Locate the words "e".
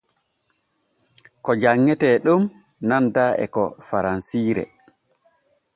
3.43-3.45